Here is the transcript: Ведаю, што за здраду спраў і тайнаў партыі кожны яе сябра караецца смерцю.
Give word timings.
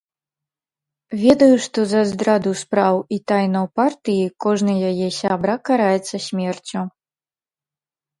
Ведаю, 1.23 1.57
што 1.65 1.79
за 1.91 1.99
здраду 2.11 2.53
спраў 2.61 2.95
і 3.17 3.19
тайнаў 3.31 3.65
партыі 3.79 4.23
кожны 4.47 4.73
яе 4.89 5.07
сябра 5.19 5.55
караецца 5.69 6.21
смерцю. 6.29 6.81